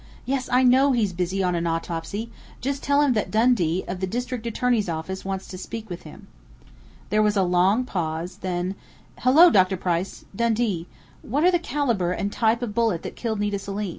[0.25, 2.31] Yes, I know he's busy on an autopsy.
[2.59, 6.25] Just tell him that Dundee, of the district attorney's office, wants to speak to him."
[7.11, 8.73] There was a long pause, then:
[9.19, 9.77] "Hello, Dr.
[9.77, 10.25] Price!...
[10.35, 10.87] Dundee....
[11.21, 13.89] What are the caliber and type of bullet that killed Nita Selim?...